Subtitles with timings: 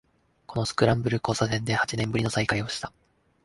[0.47, 2.91] このスクランブル交差点で八年ぶりの再会をした